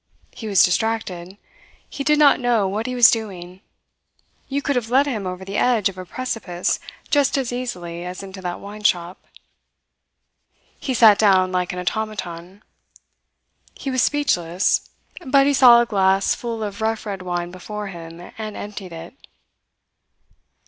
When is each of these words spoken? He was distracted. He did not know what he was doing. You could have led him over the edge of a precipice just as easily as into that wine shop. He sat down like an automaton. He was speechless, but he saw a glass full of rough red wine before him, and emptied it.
He 0.31 0.47
was 0.47 0.63
distracted. 0.63 1.37
He 1.87 2.03
did 2.03 2.17
not 2.17 2.39
know 2.39 2.67
what 2.67 2.87
he 2.87 2.95
was 2.95 3.11
doing. 3.11 3.61
You 4.47 4.59
could 4.59 4.75
have 4.75 4.89
led 4.89 5.05
him 5.05 5.27
over 5.27 5.45
the 5.45 5.57
edge 5.59 5.89
of 5.89 5.97
a 5.99 6.05
precipice 6.07 6.79
just 7.11 7.37
as 7.37 7.53
easily 7.53 8.03
as 8.03 8.23
into 8.23 8.41
that 8.41 8.59
wine 8.59 8.81
shop. 8.83 9.23
He 10.79 10.95
sat 10.95 11.19
down 11.19 11.51
like 11.51 11.71
an 11.71 11.77
automaton. 11.77 12.63
He 13.75 13.91
was 13.91 14.01
speechless, 14.01 14.89
but 15.23 15.45
he 15.45 15.53
saw 15.53 15.83
a 15.83 15.85
glass 15.85 16.33
full 16.33 16.63
of 16.63 16.81
rough 16.81 17.05
red 17.05 17.21
wine 17.21 17.51
before 17.51 17.89
him, 17.89 18.31
and 18.39 18.57
emptied 18.57 18.93
it. 18.93 19.13